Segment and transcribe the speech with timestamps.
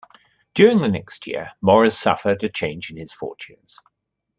[0.55, 3.79] During the next year Maurice suffered a change in his fortunes.